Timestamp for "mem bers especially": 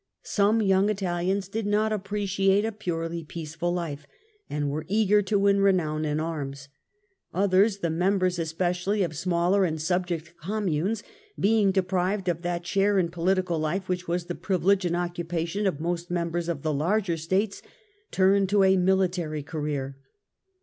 7.91-9.03